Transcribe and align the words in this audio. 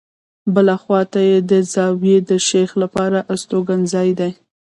بلې 0.53 0.75
خواته 0.83 1.19
یې 1.29 1.37
د 1.49 1.51
زاویې 1.73 2.17
د 2.29 2.31
شیخ 2.47 2.69
لپاره 2.83 3.19
استوګنځای 3.33 4.09
دی. 4.19 4.31